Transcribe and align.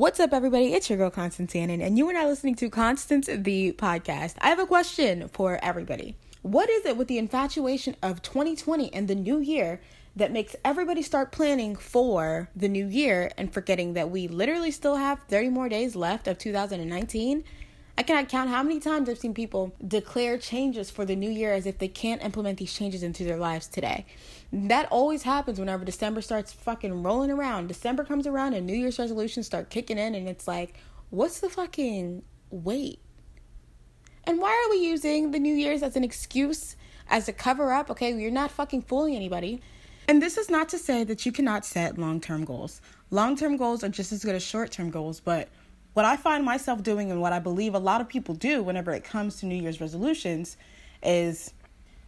What's 0.00 0.18
up, 0.18 0.32
everybody? 0.32 0.72
It's 0.72 0.88
your 0.88 0.96
girl, 0.96 1.10
Constance 1.10 1.54
Annan, 1.54 1.82
and 1.82 1.98
you 1.98 2.08
are 2.08 2.14
now 2.14 2.26
listening 2.26 2.54
to 2.54 2.70
Constance 2.70 3.26
the 3.26 3.72
podcast. 3.72 4.34
I 4.40 4.48
have 4.48 4.58
a 4.58 4.64
question 4.64 5.28
for 5.28 5.62
everybody. 5.62 6.16
What 6.40 6.70
is 6.70 6.86
it 6.86 6.96
with 6.96 7.06
the 7.06 7.18
infatuation 7.18 7.96
of 8.02 8.22
2020 8.22 8.94
and 8.94 9.08
the 9.08 9.14
new 9.14 9.40
year 9.40 9.78
that 10.16 10.32
makes 10.32 10.56
everybody 10.64 11.02
start 11.02 11.32
planning 11.32 11.76
for 11.76 12.48
the 12.56 12.66
new 12.66 12.86
year 12.86 13.30
and 13.36 13.52
forgetting 13.52 13.92
that 13.92 14.08
we 14.08 14.26
literally 14.26 14.70
still 14.70 14.96
have 14.96 15.20
30 15.28 15.50
more 15.50 15.68
days 15.68 15.94
left 15.94 16.26
of 16.26 16.38
2019? 16.38 17.44
I 18.00 18.02
cannot 18.02 18.30
count 18.30 18.48
how 18.48 18.62
many 18.62 18.80
times 18.80 19.10
I've 19.10 19.18
seen 19.18 19.34
people 19.34 19.74
declare 19.86 20.38
changes 20.38 20.90
for 20.90 21.04
the 21.04 21.14
new 21.14 21.28
year 21.28 21.52
as 21.52 21.66
if 21.66 21.76
they 21.76 21.86
can't 21.86 22.24
implement 22.24 22.56
these 22.56 22.72
changes 22.72 23.02
into 23.02 23.24
their 23.24 23.36
lives 23.36 23.66
today. 23.66 24.06
That 24.50 24.88
always 24.90 25.24
happens 25.24 25.60
whenever 25.60 25.84
December 25.84 26.22
starts 26.22 26.50
fucking 26.50 27.02
rolling 27.02 27.30
around. 27.30 27.66
December 27.66 28.04
comes 28.04 28.26
around 28.26 28.54
and 28.54 28.66
New 28.66 28.72
Year's 28.72 28.98
resolutions 28.98 29.44
start 29.44 29.68
kicking 29.68 29.98
in, 29.98 30.14
and 30.14 30.30
it's 30.30 30.48
like, 30.48 30.78
what's 31.10 31.40
the 31.40 31.50
fucking 31.50 32.22
wait? 32.48 33.00
And 34.24 34.38
why 34.38 34.48
are 34.48 34.70
we 34.70 34.82
using 34.82 35.32
the 35.32 35.38
New 35.38 35.54
Year's 35.54 35.82
as 35.82 35.94
an 35.94 36.02
excuse, 36.02 36.76
as 37.10 37.28
a 37.28 37.34
cover 37.34 37.70
up? 37.70 37.90
Okay, 37.90 38.18
you're 38.18 38.30
not 38.30 38.50
fucking 38.50 38.80
fooling 38.80 39.14
anybody. 39.14 39.60
And 40.08 40.22
this 40.22 40.38
is 40.38 40.48
not 40.48 40.70
to 40.70 40.78
say 40.78 41.04
that 41.04 41.26
you 41.26 41.32
cannot 41.32 41.66
set 41.66 41.98
long 41.98 42.18
term 42.18 42.46
goals. 42.46 42.80
Long 43.10 43.36
term 43.36 43.58
goals 43.58 43.84
are 43.84 43.90
just 43.90 44.10
as 44.10 44.24
good 44.24 44.34
as 44.34 44.42
short 44.42 44.70
term 44.70 44.88
goals, 44.88 45.20
but 45.20 45.50
what 45.94 46.04
I 46.04 46.16
find 46.16 46.44
myself 46.44 46.82
doing 46.82 47.10
and 47.10 47.20
what 47.20 47.32
I 47.32 47.38
believe 47.38 47.74
a 47.74 47.78
lot 47.78 48.00
of 48.00 48.08
people 48.08 48.34
do 48.34 48.62
whenever 48.62 48.92
it 48.92 49.04
comes 49.04 49.36
to 49.36 49.46
New 49.46 49.60
Year's 49.60 49.80
resolutions 49.80 50.56
is 51.02 51.52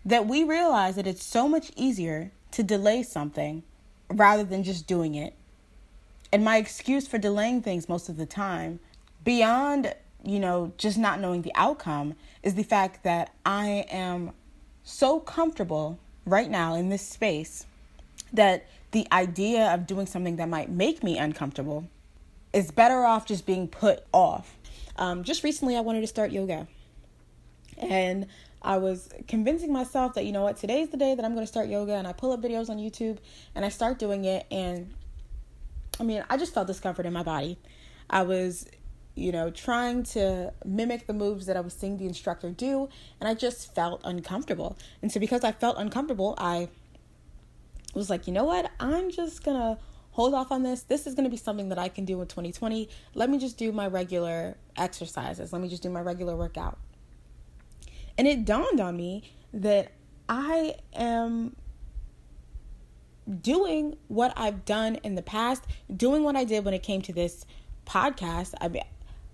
that 0.05 0.27
we 0.27 0.45
realize 0.45 0.97
that 0.97 1.07
it's 1.07 1.25
so 1.25 1.49
much 1.49 1.73
easier 1.77 2.31
to 2.53 2.63
delay 2.63 3.03
something 3.03 3.63
rather 4.09 4.45
than 4.45 4.63
just 4.63 4.87
doing 4.87 5.15
it. 5.15 5.35
And 6.33 6.45
my 6.45 6.57
excuse 6.57 7.07
for 7.07 7.19
delaying 7.19 7.63
things 7.63 7.89
most 7.89 8.09
of 8.09 8.17
the 8.17 8.27
time, 8.27 8.81
beyond, 9.25 9.95
you 10.25 10.39
know, 10.39 10.73
just 10.79 10.99
not 10.99 11.21
knowing 11.21 11.43
the 11.43 11.53
outcome, 11.55 12.15
is 12.43 12.55
the 12.55 12.63
fact 12.63 13.05
that 13.05 13.35
I 13.45 13.87
am 13.91 14.33
so 14.83 15.21
comfortable 15.21 15.99
right 16.25 16.51
now 16.51 16.75
in 16.75 16.89
this 16.89 17.07
space 17.07 17.67
that 18.33 18.67
the 18.93 19.07
idea 19.13 19.73
of 19.73 19.87
doing 19.87 20.07
something 20.07 20.37
that 20.37 20.49
might 20.49 20.71
make 20.71 21.03
me 21.03 21.19
uncomfortable 21.19 21.87
is 22.53 22.71
better 22.71 23.05
off 23.05 23.27
just 23.27 23.47
being 23.47 23.69
put 23.69 24.05
off. 24.13 24.57
Um, 24.97 25.25
just 25.25 25.43
recently, 25.43 25.77
I 25.77 25.81
wanted 25.81 26.03
to 26.03 26.07
start 26.07 26.33
yoga. 26.33 26.67
And 27.79 28.27
I 28.61 28.77
was 28.79 29.09
convincing 29.27 29.73
myself 29.73 30.15
that, 30.15 30.25
you 30.25 30.33
know 30.33 30.43
what, 30.43 30.57
today's 30.57 30.91
the 30.91 30.97
day 30.97 31.15
that 31.15 31.25
I'm 31.25 31.35
going 31.35 31.45
to 31.45 31.51
start 31.51 31.69
yoga. 31.69 31.95
And 31.95 32.07
I 32.07 32.13
pull 32.13 32.33
up 32.33 32.43
videos 32.43 32.69
on 32.69 32.79
YouTube 32.79 33.19
and 33.55 33.65
I 33.65 33.69
start 33.69 33.99
doing 33.99 34.25
it. 34.25 34.47
And 34.51 34.93
I 35.99 36.05
mean, 36.05 36.25
I 36.31 36.37
just 36.37 36.55
felt 36.55 36.67
discomfort 36.67 37.07
in 37.07 37.13
my 37.13 37.23
body. 37.23 37.59
I 38.09 38.23
was, 38.23 38.67
you 39.15 39.33
know, 39.33 39.51
trying 39.51 40.05
to 40.05 40.53
mimic 40.65 41.07
the 41.07 41.13
moves 41.13 41.47
that 41.47 41.57
I 41.57 41.61
was 41.61 41.73
seeing 41.73 41.97
the 41.97 42.07
instructor 42.07 42.51
do. 42.51 42.89
And 43.21 43.29
I 43.29 43.35
just 43.35 43.75
felt 43.75 44.01
uncomfortable. 44.05 44.77
And 45.01 45.11
so, 45.11 45.19
because 45.19 45.43
I 45.43 45.53
felt 45.53 45.77
uncomfortable, 45.79 46.35
I 46.39 46.69
was 47.95 48.09
like, 48.11 48.27
you 48.27 48.33
know 48.33 48.45
what, 48.45 48.71
I'm 48.81 49.11
just 49.11 49.45
going 49.45 49.57
to 49.57 49.83
hold 50.13 50.35
off 50.35 50.53
on 50.53 50.63
this. 50.63 50.83
This 50.83 51.07
is 51.07 51.15
going 51.15 51.25
to 51.25 51.31
be 51.31 51.37
something 51.37 51.69
that 51.71 51.79
I 51.79 51.89
can 51.89 52.05
do 52.05 52.21
in 52.21 52.29
2020. 52.29 52.89
Let 53.15 53.29
me 53.29 53.39
just 53.39 53.59
do 53.59 53.73
my 53.73 53.87
regular 53.87 54.57
exercises. 54.77 55.53
Let 55.53 55.61
me 55.61 55.69
just 55.69 55.83
do 55.83 55.91
my 55.91 56.01
regular 56.01 56.37
workout. 56.37 56.79
And 58.17 58.29
it 58.29 58.45
dawned 58.45 58.81
on 58.81 58.97
me 58.97 59.31
that 59.53 59.93
I 60.29 60.77
am 60.95 61.57
doing 63.41 63.97
what 64.09 64.33
I've 64.37 64.65
done 64.65 64.97
in 64.97 65.15
the 65.15 65.23
past, 65.23 65.65
doing 65.95 66.23
what 66.23 66.37
I 66.37 66.45
did 66.45 66.65
when 66.65 66.75
it 66.75 66.83
came 66.83 67.03
to 67.03 67.13
this 67.13 67.45
podcast. 67.87 68.55
I 68.61 68.83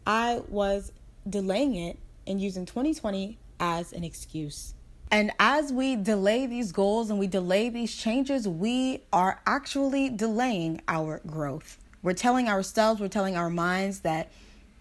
I 0.06 0.42
was 0.48 0.92
delaying 1.28 1.74
it 1.74 1.98
and 2.26 2.40
using 2.40 2.64
2020 2.64 3.38
as 3.60 3.92
an 3.92 4.04
excuse. 4.04 4.74
And 5.10 5.32
as 5.38 5.72
we 5.72 5.96
delay 5.96 6.46
these 6.46 6.72
goals 6.72 7.10
and 7.10 7.18
we 7.18 7.26
delay 7.26 7.68
these 7.70 7.94
changes, 7.94 8.46
we 8.46 9.02
are 9.12 9.40
actually 9.46 10.10
delaying 10.10 10.82
our 10.86 11.20
growth. 11.26 11.78
We're 12.02 12.12
telling 12.12 12.48
ourselves, 12.48 13.00
we're 13.00 13.08
telling 13.08 13.36
our 13.36 13.50
minds 13.50 14.00
that 14.00 14.30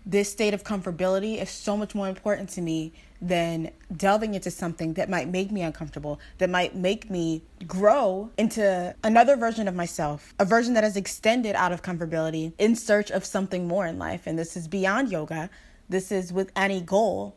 this 0.06 0.32
state 0.32 0.54
of 0.54 0.64
comfortability 0.64 1.42
is 1.42 1.50
so 1.50 1.76
much 1.76 1.94
more 1.94 2.08
important 2.08 2.50
to 2.50 2.62
me 2.62 2.94
than 3.22 3.72
delving 3.96 4.36
into 4.36 4.52
something 4.52 4.94
that 4.94 5.10
might 5.10 5.28
make 5.28 5.52
me 5.52 5.62
uncomfortable, 5.62 6.20
that 6.38 6.50
might 6.50 6.76
make 6.76 7.10
me 7.10 7.42
grow 7.66 8.30
into 8.38 8.96
another 9.04 9.36
version 9.36 9.68
of 9.68 9.76
myself, 9.76 10.34
a 10.40 10.46
version 10.46 10.76
that 10.76 10.84
has 10.84 10.96
extended 10.96 11.56
out 11.56 11.72
of 11.72 11.82
comfortability 11.82 12.54
in 12.58 12.76
search 12.76 13.12
of 13.12 13.26
something 13.26 13.68
more 13.68 13.86
in 13.86 13.98
life. 13.98 14.28
And 14.28 14.38
this 14.38 14.56
is 14.56 14.68
beyond 14.68 15.12
yoga, 15.12 15.50
this 15.90 16.12
is 16.12 16.32
with 16.32 16.52
any 16.56 16.80
goal. 16.80 17.36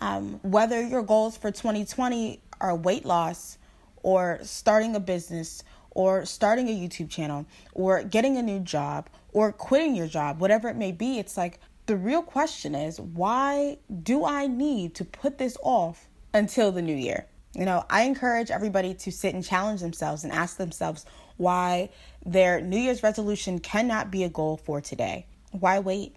Um, 0.00 0.40
whether 0.42 0.82
your 0.82 1.02
goals 1.02 1.36
for 1.36 1.50
2020 1.50 2.40
are 2.60 2.74
weight 2.74 3.04
loss 3.04 3.58
or 4.02 4.38
starting 4.42 4.96
a 4.96 5.00
business 5.00 5.62
or 5.90 6.24
starting 6.24 6.68
a 6.68 6.72
YouTube 6.72 7.10
channel 7.10 7.46
or 7.74 8.02
getting 8.02 8.36
a 8.36 8.42
new 8.42 8.60
job 8.60 9.10
or 9.32 9.52
quitting 9.52 9.94
your 9.94 10.06
job, 10.06 10.40
whatever 10.40 10.68
it 10.68 10.76
may 10.76 10.92
be, 10.92 11.18
it's 11.18 11.36
like 11.36 11.60
the 11.86 11.96
real 11.96 12.22
question 12.22 12.74
is 12.74 13.00
why 13.00 13.78
do 14.02 14.24
I 14.24 14.46
need 14.46 14.94
to 14.96 15.04
put 15.04 15.38
this 15.38 15.56
off 15.62 16.08
until 16.32 16.72
the 16.72 16.82
new 16.82 16.94
year? 16.94 17.26
You 17.54 17.64
know, 17.64 17.84
I 17.90 18.02
encourage 18.02 18.50
everybody 18.50 18.94
to 18.94 19.10
sit 19.10 19.34
and 19.34 19.44
challenge 19.44 19.80
themselves 19.80 20.22
and 20.22 20.32
ask 20.32 20.56
themselves 20.56 21.04
why 21.36 21.90
their 22.24 22.60
New 22.60 22.78
Year's 22.78 23.02
resolution 23.02 23.58
cannot 23.58 24.10
be 24.10 24.22
a 24.22 24.28
goal 24.28 24.56
for 24.56 24.80
today. 24.80 25.26
Why 25.50 25.80
wait? 25.80 26.14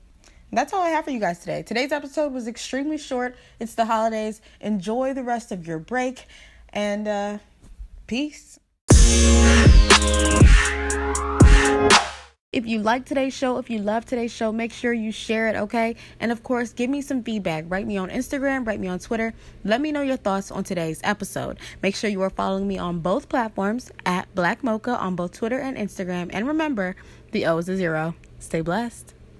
That's 0.53 0.73
all 0.73 0.81
I 0.81 0.89
have 0.89 1.05
for 1.05 1.11
you 1.11 1.19
guys 1.19 1.39
today. 1.39 1.63
Today's 1.63 1.91
episode 1.91 2.31
was 2.31 2.47
extremely 2.47 2.97
short. 2.97 3.35
It's 3.59 3.75
the 3.75 3.85
holidays. 3.85 4.41
Enjoy 4.61 5.13
the 5.13 5.23
rest 5.23 5.51
of 5.51 5.67
your 5.67 5.79
break 5.79 6.25
and 6.71 7.07
uh, 7.07 7.37
peace. 8.07 8.59
If 12.51 12.67
you 12.67 12.79
like 12.79 13.05
today's 13.05 13.33
show, 13.33 13.57
if 13.57 13.71
you 13.71 13.79
love 13.79 14.05
today's 14.05 14.31
show, 14.31 14.51
make 14.51 14.71
sure 14.71 14.93
you 14.93 15.11
share 15.11 15.47
it, 15.47 15.55
okay? 15.55 15.95
And 16.19 16.31
of 16.31 16.43
course, 16.43 16.71
give 16.71 16.87
me 16.87 17.01
some 17.01 17.23
feedback. 17.23 17.65
Write 17.67 17.87
me 17.87 17.97
on 17.97 18.11
Instagram, 18.11 18.67
write 18.67 18.79
me 18.79 18.87
on 18.87 18.99
Twitter. 18.99 19.33
Let 19.63 19.81
me 19.81 19.91
know 19.91 20.03
your 20.03 20.17
thoughts 20.17 20.51
on 20.51 20.63
today's 20.63 21.01
episode. 21.03 21.57
Make 21.81 21.95
sure 21.95 22.11
you 22.11 22.21
are 22.21 22.29
following 22.29 22.67
me 22.67 22.77
on 22.77 22.99
both 22.99 23.27
platforms 23.27 23.91
at 24.05 24.33
Black 24.35 24.63
Mocha 24.63 24.95
on 24.99 25.15
both 25.15 25.31
Twitter 25.33 25.57
and 25.57 25.75
Instagram. 25.77 26.29
And 26.31 26.47
remember, 26.47 26.95
the 27.31 27.47
O 27.47 27.57
is 27.57 27.69
a 27.69 27.75
zero. 27.75 28.13
Stay 28.37 28.61
blessed. 28.61 29.15